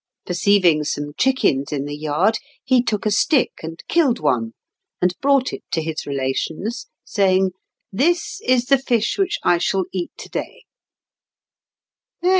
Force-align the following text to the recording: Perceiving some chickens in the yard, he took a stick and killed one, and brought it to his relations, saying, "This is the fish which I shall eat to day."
Perceiving 0.25 0.83
some 0.83 1.11
chickens 1.15 1.71
in 1.71 1.85
the 1.85 1.95
yard, 1.95 2.39
he 2.63 2.81
took 2.81 3.05
a 3.05 3.11
stick 3.11 3.51
and 3.61 3.83
killed 3.87 4.19
one, 4.19 4.53
and 4.99 5.13
brought 5.21 5.53
it 5.53 5.61
to 5.73 5.79
his 5.83 6.07
relations, 6.07 6.87
saying, 7.05 7.51
"This 7.91 8.41
is 8.43 8.65
the 8.65 8.79
fish 8.79 9.19
which 9.19 9.37
I 9.43 9.59
shall 9.59 9.85
eat 9.93 10.09
to 10.17 10.29
day." 10.29 10.63